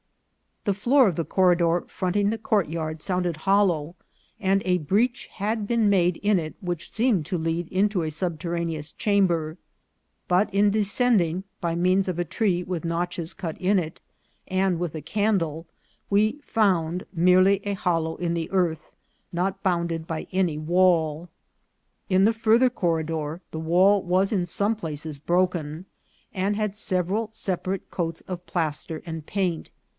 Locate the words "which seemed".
6.61-7.25